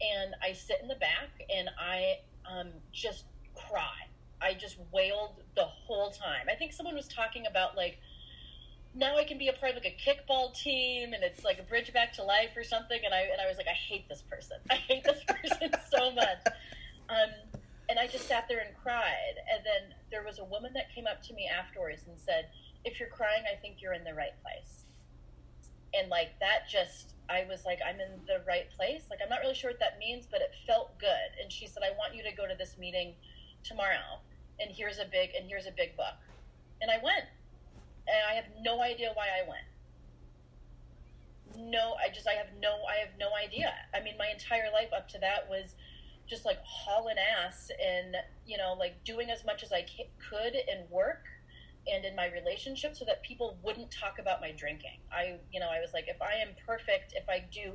[0.00, 2.16] and I sit in the back, and I
[2.50, 4.08] um just cry.
[4.40, 6.46] I just wailed the whole time.
[6.50, 7.98] I think someone was talking about like
[8.94, 11.62] now I can be a part of like a kickball team and it's like a
[11.62, 14.22] bridge back to life or something and I and I was like I hate this
[14.22, 14.58] person.
[14.70, 16.44] I hate this person so much.
[17.08, 17.30] Um
[17.88, 21.06] and I just sat there and cried and then there was a woman that came
[21.06, 22.48] up to me afterwards and said,
[22.84, 24.84] "If you're crying, I think you're in the right place."
[25.94, 29.04] And like that just I was like I'm in the right place.
[29.10, 31.32] Like I'm not really sure what that means, but it felt good.
[31.40, 33.14] And she said, "I want you to go to this meeting
[33.64, 34.20] tomorrow
[34.60, 36.18] and here's a big and here's a big book
[36.80, 37.26] and i went
[38.08, 39.68] and i have no idea why i went.
[41.70, 43.72] No i just i have no i have no idea.
[43.94, 45.74] I mean my entire life up to that was
[46.28, 50.84] just like hauling ass and you know like doing as much as i could in
[50.90, 51.26] work
[51.92, 54.98] and in my relationship so that people wouldn't talk about my drinking.
[55.12, 57.72] I you know i was like if i am perfect if i do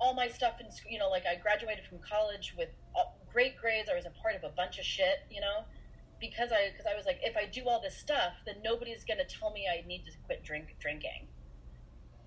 [0.00, 3.88] all my stuff in you know like i graduated from college with uh, great grades.
[3.90, 5.64] I was a part of a bunch of shit you know
[6.20, 9.18] because i because i was like if i do all this stuff then nobody's going
[9.18, 11.26] to tell me i need to quit drink drinking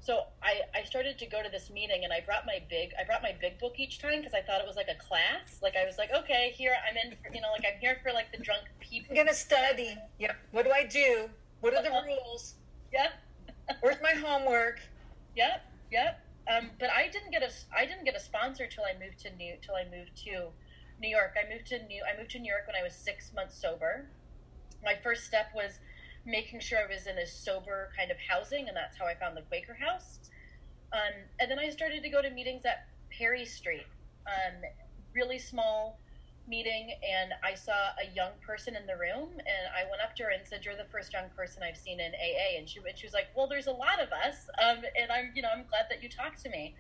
[0.04, 3.06] so I, I started to go to this meeting and I brought my big I
[3.06, 5.60] brought my big book each time because I thought it was like a class.
[5.62, 8.12] Like I was like, okay, here I'm in for, you know, like I'm here for
[8.12, 9.12] like the drunk people.
[9.12, 9.96] I'm gonna study.
[10.20, 10.36] Yep.
[10.52, 11.30] What do I do?
[11.62, 12.56] What are the rules?
[12.92, 13.12] Yeah.
[13.80, 14.82] Where's my homework?
[15.38, 16.20] Yep, yep.
[16.52, 19.34] Um, but I didn't get a I didn't get a sponsor till I moved to
[19.38, 20.50] New till I moved to
[21.04, 21.36] New York.
[21.36, 24.08] I moved to New I moved to New York when I was six months sober.
[24.82, 25.80] My first step was
[26.26, 29.36] making sure I was in a sober kind of housing, and that's how I found
[29.36, 30.20] the Quaker House.
[30.94, 33.86] Um, and then I started to go to meetings at Perry Street,
[34.26, 34.62] um,
[35.14, 36.00] really small
[36.48, 40.24] meeting, and I saw a young person in the room, and I went up to
[40.24, 42.98] her and said, "You're the first young person I've seen in AA," and she and
[42.98, 45.66] she was like, "Well, there's a lot of us, um, and I'm you know I'm
[45.68, 46.76] glad that you talked to me."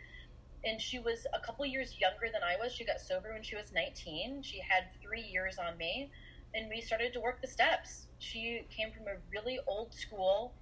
[0.66, 2.74] And she was a couple years younger than I was.
[2.74, 4.44] She got sober when she was 19.
[4.44, 6.10] She had three years on me,
[6.56, 8.08] and we started to work the steps.
[8.20, 10.54] She came from a really old school,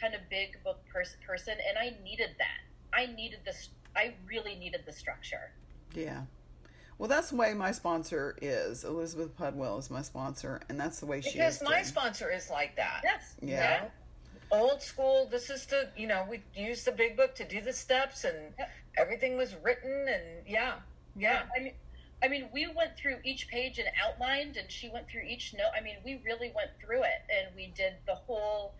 [0.00, 2.60] kind of big book pers- person, and I needed that.
[2.92, 3.70] I needed this.
[3.96, 5.52] I really needed the structure.
[5.94, 6.22] Yeah.
[6.98, 8.84] Well, that's the way my sponsor is.
[8.84, 11.62] Elizabeth Pudwell is my sponsor, and that's the way she because is.
[11.62, 11.86] my too.
[11.86, 13.00] sponsor is like that.
[13.02, 13.36] Yes.
[13.40, 13.84] Yeah.
[14.52, 15.28] Old school.
[15.30, 18.36] This is the you know we use the big book to do the steps, and
[18.98, 20.74] everything was written, and yeah,
[21.16, 21.42] yeah.
[21.56, 21.72] I mean,
[22.22, 25.70] I mean, we went through each page and outlined, and she went through each note.
[25.76, 28.74] I mean, we really went through it, and we did the whole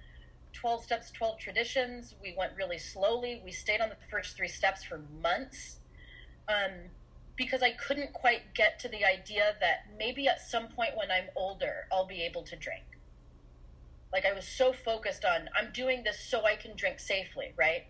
[0.53, 2.17] twelve steps, twelve traditions.
[2.21, 3.41] We went really slowly.
[3.45, 5.79] We stayed on the first three steps for months,
[6.49, 6.73] um,
[7.37, 11.29] because I couldn't quite get to the idea that maybe at some point when I'm
[11.37, 12.83] older, I'll be able to drink.
[14.13, 17.85] Like I was so focused on, I'm doing this so I can drink safely, right?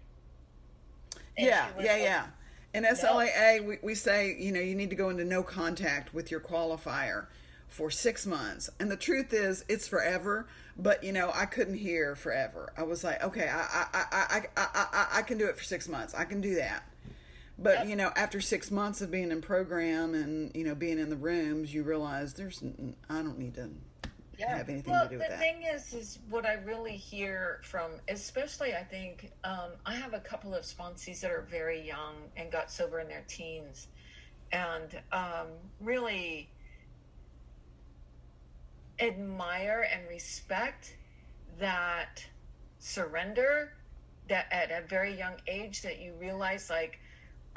[1.37, 2.26] And yeah, yeah, like, yeah.
[2.72, 6.30] In SLAA, we, we say, you know, you need to go into no contact with
[6.30, 7.26] your qualifier
[7.68, 8.68] for six months.
[8.78, 10.46] And the truth is, it's forever.
[10.76, 12.72] But, you know, I couldn't hear forever.
[12.76, 15.64] I was like, okay, I, I, I, I, I, I, I can do it for
[15.64, 16.14] six months.
[16.14, 16.85] I can do that.
[17.59, 17.88] But, Yep.
[17.88, 21.16] you know, after six months of being in program and, you know, being in the
[21.16, 22.62] rooms, you realize there's,
[23.11, 23.68] I don't need to
[24.40, 24.57] Yeah.
[24.59, 25.38] have anything Well, to do the with that.
[25.38, 30.20] thing is, is what I really hear from, especially I think um, I have a
[30.20, 33.88] couple of sponsees that are very young and got sober in their teens,
[34.53, 35.48] and um,
[35.81, 36.50] really
[38.98, 40.96] admire and respect
[41.59, 42.24] that
[42.79, 43.72] surrender
[44.29, 46.98] that at a very young age that you realize like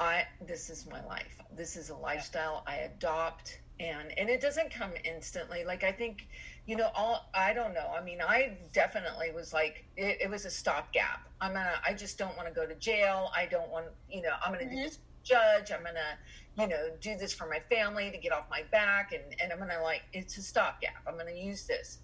[0.00, 1.40] I this is my life.
[1.54, 5.64] This is a lifestyle I adopt and and it doesn't come instantly.
[5.64, 6.28] Like I think,
[6.66, 7.90] you know, all I don't know.
[7.96, 11.28] I mean, I definitely was like it, it was a stopgap.
[11.40, 13.30] I'm gonna I just don't want to go to jail.
[13.36, 15.24] I don't want you know, I'm gonna do this mm-hmm.
[15.24, 15.72] judge.
[15.72, 16.18] I'm gonna,
[16.58, 19.58] you know, do this for my family to get off my back and, and I'm
[19.58, 21.02] gonna like it's a stopgap.
[21.06, 21.98] I'm gonna use this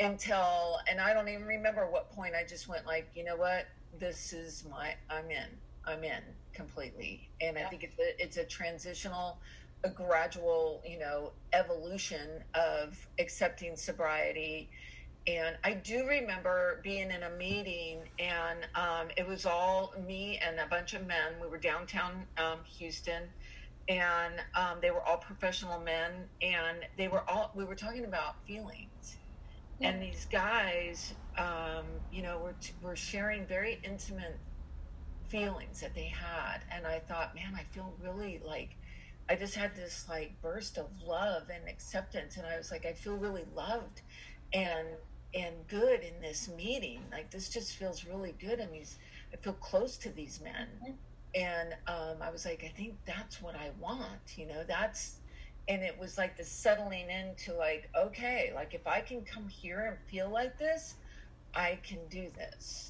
[0.00, 3.66] until and I don't even remember what point I just went like, you know what,
[3.98, 5.46] this is my I'm in.
[5.86, 7.28] I'm in completely.
[7.40, 9.38] And I think it's a it's a transitional
[9.84, 14.70] a gradual, you know, evolution of accepting sobriety.
[15.26, 20.58] And I do remember being in a meeting, and um, it was all me and
[20.60, 21.34] a bunch of men.
[21.40, 23.34] We were downtown um, Houston,
[23.88, 27.52] and um, they were all professional men, and they were all.
[27.56, 29.18] We were talking about feelings,
[29.82, 34.40] and these guys, um, you know, were were sharing very intimate
[35.28, 38.70] feelings that they had, and I thought, man, I feel really like
[39.30, 42.94] I just had this like burst of love and acceptance, and I was like, I
[42.94, 44.02] feel really loved
[44.52, 44.88] and
[45.34, 47.02] and good in this meeting.
[47.12, 48.98] Like this just feels really good, and these
[49.32, 50.96] I feel close to these men,
[51.34, 54.36] and um, I was like, I think that's what I want.
[54.36, 55.18] You know, that's
[55.68, 59.86] and it was like the settling into like, okay, like if I can come here
[59.86, 60.96] and feel like this,
[61.54, 62.89] I can do this.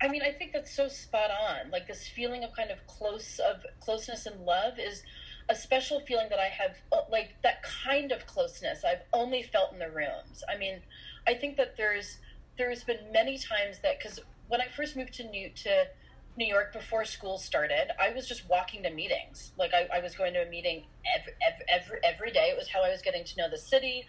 [0.00, 1.70] I mean, I think that's so spot on.
[1.70, 5.02] Like this feeling of kind of close of closeness and love is
[5.48, 6.76] a special feeling that I have.
[6.92, 10.42] uh, Like that kind of closeness I've only felt in the rooms.
[10.52, 10.80] I mean,
[11.26, 12.18] I think that there's
[12.56, 15.86] there's been many times that because when I first moved to New to
[16.36, 19.52] New York before school started, I was just walking to meetings.
[19.58, 20.84] Like I, I was going to a meeting
[21.18, 22.48] every, every every every day.
[22.50, 24.06] It was how I was getting to know the city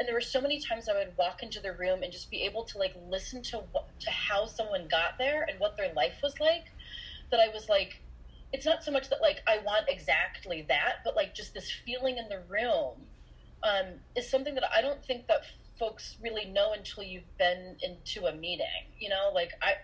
[0.00, 2.42] and there were so many times I would walk into the room and just be
[2.44, 6.14] able to like listen to what, to how someone got there and what their life
[6.22, 6.72] was like
[7.30, 8.00] that I was like
[8.50, 12.16] it's not so much that like I want exactly that but like just this feeling
[12.16, 12.96] in the room
[13.62, 15.42] um, is something that I don't think that
[15.78, 18.66] folks really know until you've been into a meeting
[18.98, 19.30] you know?
[19.34, 19.74] Like I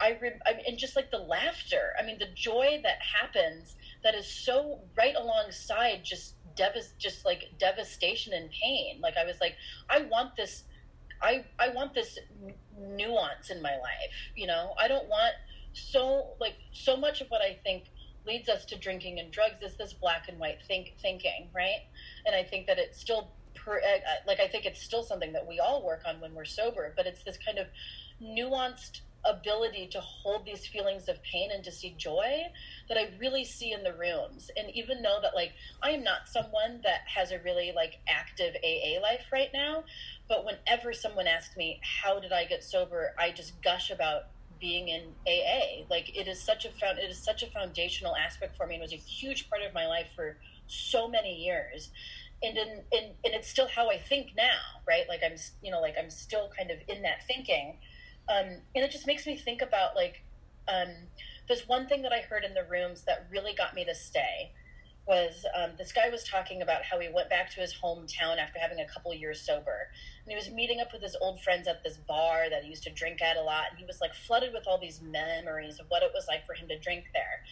[0.00, 1.92] I, re- I mean, and just like the laughter.
[2.00, 7.42] I mean the joy that happens that is so right alongside just devas- just like
[7.58, 9.00] devastation and pain.
[9.00, 9.54] Like i was like
[9.88, 10.64] i want this
[11.22, 12.18] i i want this
[12.78, 14.74] nuance in my life you know?
[14.78, 15.34] I don't want
[15.72, 17.84] so like so much of what i think
[18.26, 21.82] leads us to drinking and drugs is this black and white think thinking right?
[22.26, 23.22] And i think that it's still
[23.54, 26.44] per, uh, like i think it's still something that we all work on when we're
[26.44, 27.66] sober but it's this kind of
[28.22, 32.44] nuanced ability to hold these feelings of pain and to see joy
[32.88, 34.50] that I really see in the rooms.
[34.56, 38.54] And even know that like I am not someone that has a really like active
[38.64, 39.84] AA life right now,
[40.28, 44.24] but whenever someone asks me how did I get sober, I just gush about
[44.60, 45.84] being in AA.
[45.90, 48.82] Like it is such a found it is such a foundational aspect for me and
[48.82, 50.36] was a huge part of my life for
[50.66, 51.90] so many years.
[52.42, 55.04] And in, in and it's still how I think now, right?
[55.08, 57.78] Like I'm you know, like I'm still kind of in that thinking.
[58.28, 60.22] Um, and it just makes me think about like
[60.68, 60.88] um,
[61.46, 64.52] there's one thing that I heard in the rooms that really got me to stay
[65.06, 68.58] was um, this guy was talking about how he went back to his hometown after
[68.58, 69.88] having a couple years sober.
[70.22, 72.82] And he was meeting up with his old friends at this bar that he used
[72.82, 73.64] to drink at a lot.
[73.70, 76.52] And he was like flooded with all these memories of what it was like for
[76.52, 77.42] him to drink there.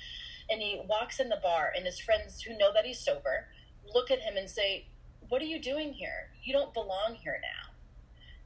[0.51, 3.49] And he walks in the bar and his friends who know that he's sober
[3.95, 4.87] look at him and say
[5.29, 6.31] what are you doing here?
[6.45, 7.76] You don't belong here now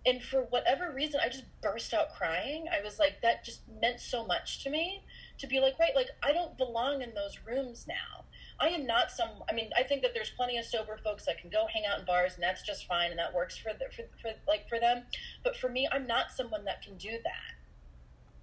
[0.07, 2.67] and for whatever reason i just burst out crying.
[2.73, 5.03] I was like that just meant so much to me
[5.39, 8.25] to be like right like i don't belong in those rooms now.
[8.59, 11.39] I am not some i mean i think that there's plenty of sober folks that
[11.39, 13.87] can go hang out in bars and that's just fine and that works for the,
[13.95, 15.05] for, for like for them.
[15.45, 17.55] But for me i'm not someone that can do that.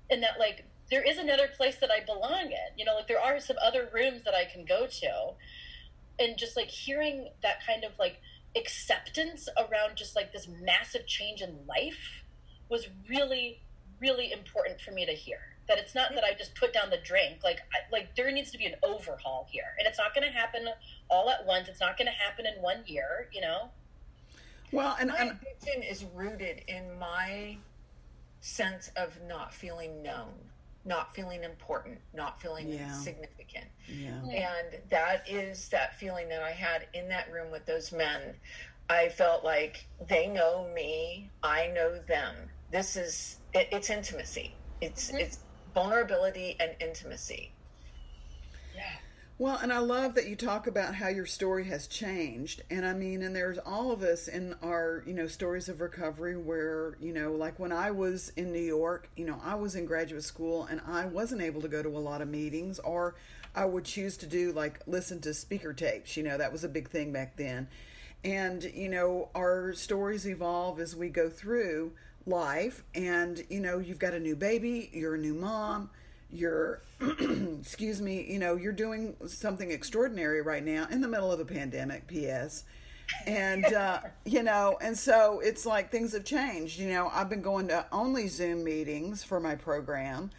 [0.10, 3.22] And that like there is another place that i belong in you know like there
[3.22, 5.34] are some other rooms that i can go to.
[6.20, 8.22] And just like hearing that kind of like
[8.58, 12.24] acceptance around just like this massive change in life
[12.70, 13.62] was really
[14.00, 15.40] really important for me to hear.
[15.68, 18.52] That it's not that I just put down the drink like I, like there needs
[18.52, 19.76] to be an overhaul here.
[19.78, 20.68] And it's not going to happen
[21.10, 21.68] all at once.
[21.68, 23.70] It's not going to happen in one year you know?
[24.72, 27.58] Well and my addiction is rooted in my
[28.42, 30.34] sense of not feeling known
[30.88, 32.92] not feeling important, not feeling yeah.
[32.94, 33.66] significant.
[33.88, 34.20] Yeah.
[34.24, 38.34] And that is that feeling that I had in that room with those men.
[38.90, 42.36] I felt like they know me, I know them.
[42.72, 44.56] This is it, it's intimacy.
[44.82, 45.18] It's mm-hmm.
[45.18, 45.40] it's
[45.74, 47.52] vulnerability and intimacy.
[49.40, 52.64] Well, and I love that you talk about how your story has changed.
[52.72, 56.36] And I mean, and there's all of us in our, you know, stories of recovery
[56.36, 59.86] where, you know, like when I was in New York, you know, I was in
[59.86, 63.14] graduate school and I wasn't able to go to a lot of meetings or
[63.54, 66.18] I would choose to do like listen to speaker tapes.
[66.18, 67.68] You know, that was a big thing back then.
[68.24, 71.92] And, you know, our stories evolve as we go through
[72.26, 72.84] life.
[72.96, 75.92] And, you know, you've got a new baby, you're a new mom
[76.32, 76.82] you're
[77.60, 81.46] excuse me you know you're doing something extraordinary right now in the middle of a
[81.46, 82.64] pandemic ps
[83.26, 86.80] and uh, you know and so it's like things have changed.
[86.80, 90.32] You know i've been going to only zoom meetings for my program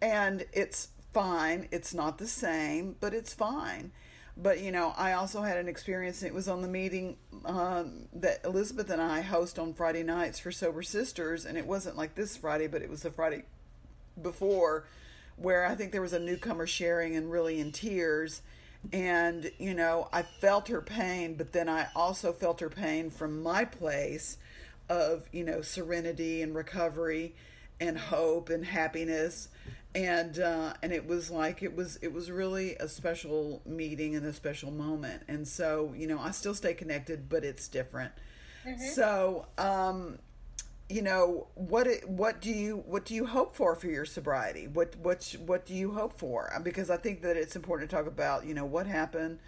[0.00, 1.68] and it's fine.
[1.70, 3.92] It's not the same but it's fine.
[4.34, 8.40] But you know i also had an experience it was on the meeting um, that
[8.44, 12.34] elizabeth and i host on friday nights for sober sisters and it wasn't like this
[12.38, 13.42] friday but it was the friday
[14.22, 14.86] before
[15.36, 18.42] where I think there was a newcomer sharing and really in tears.
[18.92, 23.42] And, you know, I felt her pain, but then I also felt her pain from
[23.42, 24.38] my place
[24.88, 27.34] of, you know, serenity and recovery
[27.80, 29.48] and hope and happiness.
[29.94, 34.24] And uh, and it was like it was it was really a special meeting and
[34.24, 35.22] a special moment.
[35.28, 38.12] And so, you know, I still stay connected, but it's different.
[38.66, 38.82] Mm-hmm.
[38.94, 40.18] So, um,
[40.92, 44.68] you know what what do you what do you hope for for your sobriety?
[44.68, 46.52] What what what do you hope for?
[46.62, 49.38] Because i think that it's important to talk about you know what happened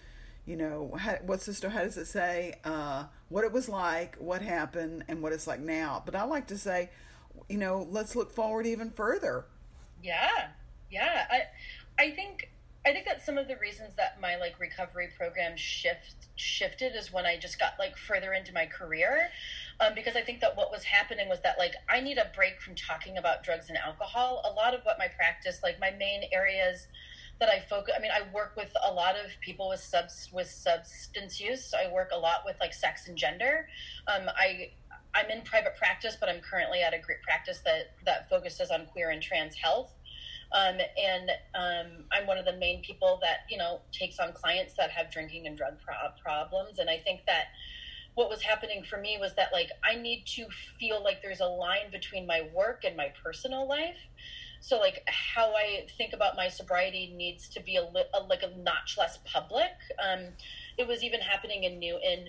[0.46, 4.16] you know how, what's the story how does it say uh, what it was like
[4.16, 6.02] what happened and what it's like now.
[6.04, 6.90] But i like to say
[7.48, 9.44] you know let's look forward even further.
[10.02, 10.48] Yeah.
[10.90, 11.26] Yeah.
[11.30, 12.50] I i think
[12.87, 17.12] i think that some of the reasons that my like recovery program shift shifted is
[17.12, 19.30] when i just got like further into my career
[19.80, 22.60] um, because I think that what was happening was that like I need a break
[22.60, 24.42] from talking about drugs and alcohol.
[24.44, 26.87] A lot of what my practice, like my main areas
[27.40, 27.94] that I focus.
[27.96, 31.74] I mean, I work with a lot of people with subs with substance use.
[31.74, 33.68] I work a lot with like sex and gender.
[34.06, 34.70] Um, I
[35.14, 38.87] I'm in private practice, but I'm currently at a group practice that that focuses on
[38.87, 39.92] queer and trans health.
[40.52, 44.75] Um, and um, I'm one of the main people that you know takes on clients
[44.75, 46.79] that have drinking and drug pro- problems.
[46.79, 47.46] And I think that
[48.15, 50.46] what was happening for me was that like I need to
[50.79, 53.98] feel like there's a line between my work and my personal life.
[54.60, 58.42] So like how I think about my sobriety needs to be a, li- a like
[58.42, 59.73] a notch less public.
[60.02, 60.29] Um,
[60.79, 62.29] it was even happening in New in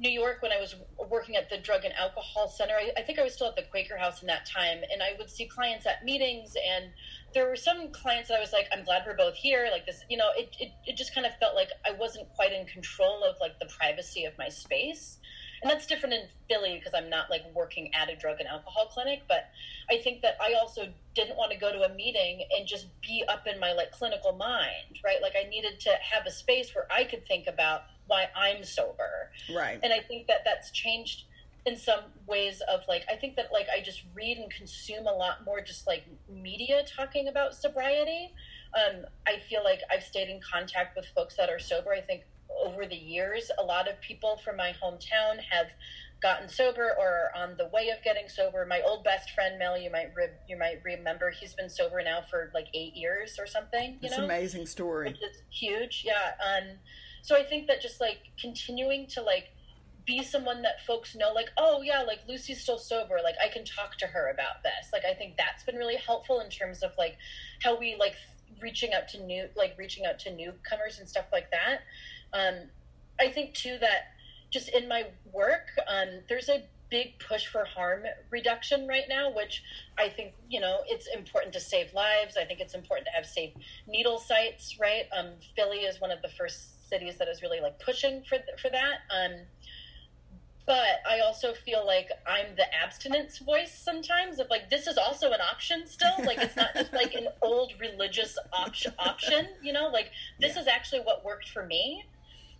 [0.00, 0.76] New York when I was
[1.10, 2.74] working at the Drug and Alcohol Center.
[2.74, 5.16] I, I think I was still at the Quaker House in that time, and I
[5.18, 6.92] would see clients at meetings and
[7.34, 9.68] there were some clients that I was like, I'm glad we're both here.
[9.70, 12.52] Like this, you know, it, it, it just kind of felt like I wasn't quite
[12.52, 15.18] in control of like the privacy of my space.
[15.62, 18.86] and that's different in Philly because I'm not like working at a drug and alcohol
[18.86, 19.22] clinic.
[19.28, 19.50] But
[19.90, 23.24] I think that I also didn't want to go to a meeting and just be
[23.28, 25.20] up in my like clinical mind, right?
[25.20, 29.30] Like I needed to have a space where I could think about why I'm sober,
[29.54, 29.78] right?
[29.82, 31.24] And I think that that's changed
[31.68, 35.12] in some ways of like I think that like I just read and consume a
[35.12, 38.32] lot more just like media talking about sobriety.
[38.74, 41.92] Um, I feel like I've stayed in contact with folks that are sober.
[41.92, 42.22] I think
[42.64, 45.66] over the years, a lot of people from my hometown have
[46.20, 48.66] gotten sober or on the way of getting sober.
[48.66, 52.20] My old best friend Mel, you might re- you might remember, he's been sober now
[52.28, 53.98] for like eight years or something.
[54.00, 55.14] You It's know, amazing story.
[55.20, 56.32] It's huge, yeah.
[56.44, 56.78] Um,
[57.22, 59.50] so I think that just like continuing to like
[60.08, 63.62] be someone that folks know, like, oh yeah, like Lucy's still sober, like I can
[63.64, 64.90] talk to her about this.
[64.90, 67.18] Like I think that's been really helpful in terms of like
[67.62, 68.14] how we like
[68.62, 71.80] reaching out to new like reaching out to newcomers and stuff like that.
[72.32, 72.70] Um,
[73.20, 74.14] I think too that
[74.50, 79.62] just in my work, um, there's a big push for harm reduction right now, which
[79.98, 82.38] I think you know it's important to save lives.
[82.38, 83.52] I think it's important to have safe
[83.86, 85.04] needle sites, right?
[85.14, 88.70] Um, Philly is one of the first cities that is really like pushing for for
[88.70, 89.00] that.
[89.10, 89.40] Um,
[90.68, 95.32] but I also feel like I'm the abstinence voice sometimes of like this is also
[95.32, 96.12] an option still.
[96.18, 99.88] Like it's not just like an old religious option option, you know.
[99.88, 100.60] Like this yeah.
[100.60, 102.04] is actually what worked for me.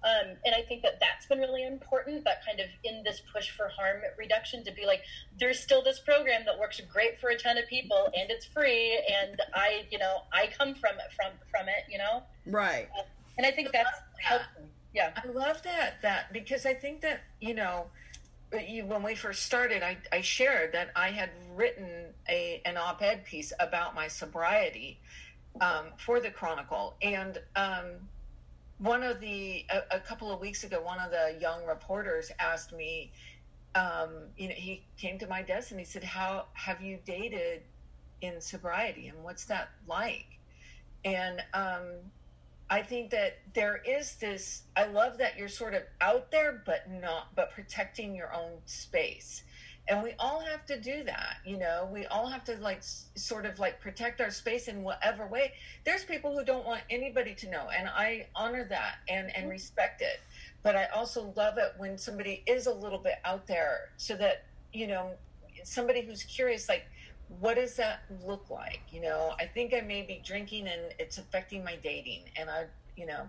[0.03, 2.25] Um, and I think that that's been really important.
[2.25, 5.03] That kind of in this push for harm reduction to be like,
[5.39, 9.03] there's still this program that works great for a ton of people, and it's free,
[9.23, 12.23] and I, you know, I come from from from it, you know.
[12.47, 12.89] Right.
[12.99, 13.03] Uh,
[13.37, 14.63] and I think that's helpful.
[14.99, 17.87] Yeah, I love that that because I think that you know,
[18.51, 23.53] when we first started, I, I shared that I had written a an op-ed piece
[23.61, 24.99] about my sobriety
[25.61, 28.09] um, for the Chronicle, and um,
[28.79, 32.73] one of the a, a, couple of weeks ago, one of the young reporters asked
[32.73, 33.13] me,
[33.77, 37.63] um, you know, he came to my desk and he said, "How have you dated
[38.21, 40.27] in sobriety, and what's that like?"
[41.05, 41.85] And um,
[42.71, 44.63] I think that there is this.
[44.77, 49.43] I love that you're sort of out there, but not, but protecting your own space.
[49.89, 51.89] And we all have to do that you know?
[51.91, 55.55] We all have to like sort of like protect our space in whatever way.
[55.85, 59.49] There's people who don't want anybody to know and i honor that and and mm-hmm.
[59.49, 60.21] respect it.
[60.63, 64.45] But i also love it when somebody is a little bit out there so that
[64.73, 65.13] you know
[65.65, 66.85] somebody who's curious like
[67.41, 68.81] what does that look like?
[68.91, 72.65] You know i think i may be drinking and it's affecting my dating and i
[72.97, 73.27] you know.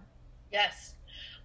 [0.52, 0.96] Yes.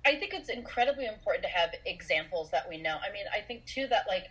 [0.07, 2.97] I think it's incredibly important to have examples that we know.
[3.07, 4.25] I mean i think too that like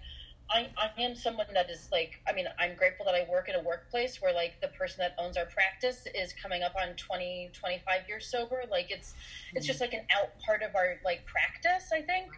[0.49, 3.55] I, I am someone that is like i mean i'm grateful that i work in
[3.55, 7.49] a workplace where like the person that owns our practice is coming up on 20
[7.53, 8.63] 25 years sober.
[8.69, 9.57] Like it's mm-hmm.
[9.57, 12.31] it's just like an out part of our like practice i think.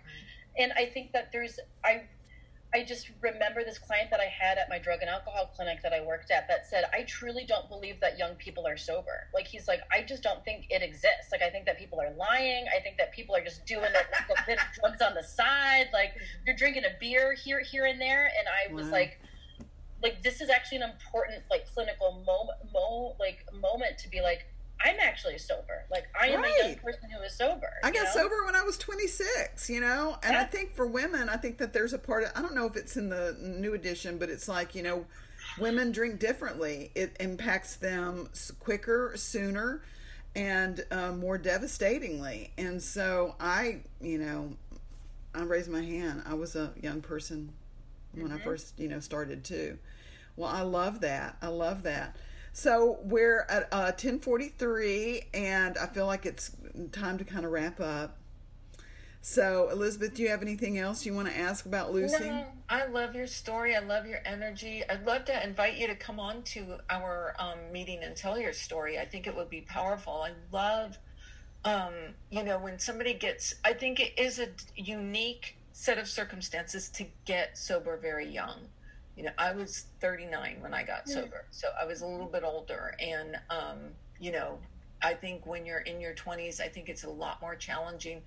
[0.57, 2.03] And i think that there's i
[2.75, 5.93] I just remember this client that I had at my drug and alcohol clinic that
[5.93, 9.29] I worked at that said, I truly don't believe that young people are sober.
[9.33, 11.31] Like, he's like, I just don't think it exists.
[11.31, 12.65] Like, I think that people are lying.
[12.75, 15.23] I think that people are just doing it, like, a bit of drugs on the
[15.23, 15.87] side.
[15.93, 16.15] Like,
[16.45, 18.25] you're drinking a beer here, here, and there.
[18.25, 18.91] And I was wow.
[18.91, 19.21] like,
[20.03, 24.47] like, this is actually an important, like, clinical moment, mo- like, moment to be like,
[24.83, 25.85] I'm actually sober.
[25.89, 26.51] Like I am right.
[26.61, 27.71] a young person who is sober.
[27.83, 28.23] I got know?
[28.23, 30.41] sober when I was 26, you know, and yeah.
[30.41, 32.75] I think for women, I think that there's a part of I don't know if
[32.75, 35.05] it's in the new edition, but it's like you know,
[35.59, 36.91] women drink differently.
[36.95, 39.81] It impacts them quicker, sooner,
[40.35, 42.51] and uh, more devastatingly.
[42.57, 44.53] And so I, you know,
[45.33, 46.23] I raised my hand.
[46.25, 47.53] I was a young person
[48.13, 48.37] when mm-hmm.
[48.37, 49.77] I first, you know, started too.
[50.35, 51.37] Well, I love that.
[51.41, 52.17] I love that.
[52.55, 56.55] So we're at uh, 1043, and I feel like it's
[56.93, 58.15] time to kind of wrap up.
[59.21, 62.29] So, Elizabeth, do you have anything else you want to ask about Lucy?
[62.29, 63.75] No, I love your story.
[63.75, 64.83] I love your energy.
[64.89, 68.53] I'd love to invite you to come on to our um, meeting and tell your
[68.53, 68.97] story.
[68.97, 70.23] I think it would be powerful.
[70.25, 70.97] I love,
[71.65, 71.91] um,
[72.29, 74.47] you know, when somebody gets, I think it is a
[74.77, 78.69] unique set of circumstances to get sober very young
[79.15, 82.43] you know, I was 39 when I got sober, so I was a little bit
[82.43, 83.77] older, and um,
[84.19, 84.59] you know,
[85.01, 88.21] I think when you're in your 20s, I think it's a lot more challenging.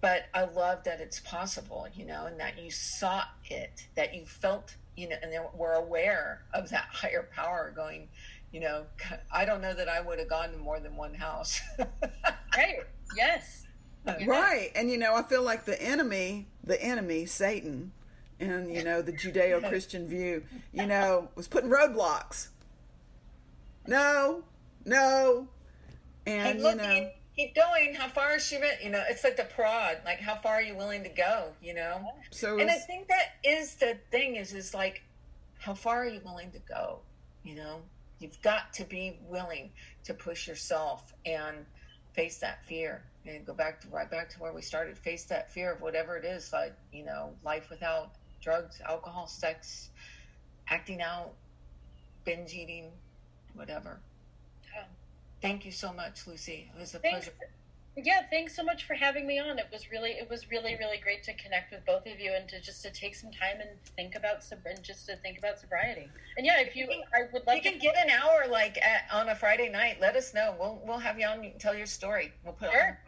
[0.00, 4.26] But I love that it's possible, you know, and that you sought it, that you
[4.26, 8.08] felt, you know, and were aware of that higher power going,
[8.52, 8.84] you know,
[9.32, 11.60] I don't know that I would have gone to more than one house.
[11.78, 12.80] right.
[13.16, 13.66] Yes.
[14.26, 14.70] Right.
[14.74, 17.92] And, you know, I feel like the enemy, the enemy, Satan,
[18.40, 22.48] and you know the Judeo-Christian view, you know, was putting roadblocks.
[23.86, 24.42] No,
[24.84, 25.48] no,
[26.26, 27.94] and you know, keep going.
[27.94, 28.58] How far is she?
[28.82, 29.98] You know, it's like the prod.
[30.04, 31.48] Like, how far are you willing to go?
[31.62, 32.12] You know.
[32.30, 34.36] So, and I think that is the thing.
[34.36, 35.02] Is is like,
[35.58, 37.00] how far are you willing to go?
[37.42, 37.82] You know,
[38.18, 39.70] you've got to be willing
[40.04, 41.66] to push yourself and
[42.14, 44.96] face that fear and go back to right back to where we started.
[44.96, 48.12] Face that fear of whatever it is, like you know, life without
[48.44, 49.90] drugs, alcohol, sex,
[50.68, 51.32] acting out,
[52.24, 52.90] binge eating,
[53.54, 53.98] whatever.
[55.44, 56.70] Thank you so much, Lucy.
[56.74, 57.26] It was a Thanks.
[57.26, 57.52] pleasure.
[57.96, 59.58] Yeah, thanks so much for having me on.
[59.58, 62.48] It was really, it was really, really great to connect with both of you and
[62.48, 66.08] to just to take some time and think about and just to think about sobriety.
[66.38, 67.56] And yeah, if you, I would love.
[67.56, 69.98] You can get an hour like at, on a Friday night.
[70.00, 70.56] Let us know.
[70.58, 71.52] We'll we'll have you on.
[71.58, 72.32] Tell your story.
[72.42, 72.98] We'll put sure.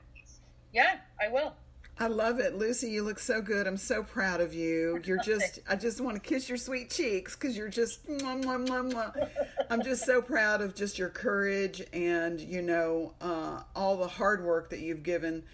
[0.74, 1.54] Yeah, I will.
[1.98, 2.90] I love it, Lucy.
[2.90, 3.66] You look so good.
[3.66, 5.00] I'm so proud of you.
[5.04, 8.68] You're just, I just want to kiss your sweet cheeks because you're just, mwah, mwah,
[8.68, 9.30] mwah, mwah.
[9.70, 14.44] I'm just so proud of just your courage and you know uh, all the hard
[14.44, 15.44] work that you've given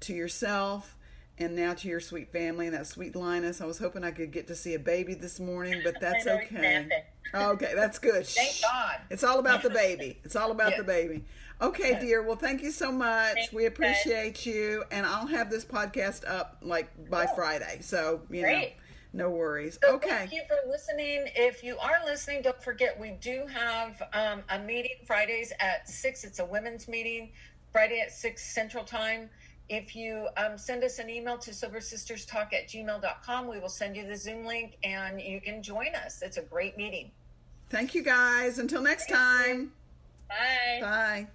[0.00, 0.96] to yourself
[1.38, 3.60] and now to your sweet family and that sweet Linus.
[3.60, 6.88] I was hoping I could get to see a baby this morning, but that's okay.
[7.34, 8.26] Okay, that's good.
[8.26, 8.96] Thank God.
[9.10, 10.18] It's all about the baby.
[10.24, 11.24] It's all about the baby.
[11.60, 12.22] Okay, dear.
[12.22, 13.34] Well, thank you so much.
[13.34, 17.78] Thanks, we appreciate you, and I'll have this podcast up like by Friday.
[17.80, 18.76] So you Great.
[19.12, 19.76] know, no worries.
[19.82, 20.08] So okay.
[20.08, 21.24] Thank you for listening.
[21.34, 26.22] If you are listening, don't forget we do have um, a meeting Fridays at six.
[26.22, 27.32] It's a women's meeting
[27.72, 29.28] Friday at six Central Time.
[29.68, 34.06] If you um, send us an email to sobersisterstalk at gmail.com, we will send you
[34.06, 36.22] the Zoom link and you can join us.
[36.22, 37.10] It's a great meeting.
[37.68, 38.58] Thank you guys.
[38.58, 39.72] Until next time.
[40.28, 40.80] Bye.
[40.80, 41.26] Bye.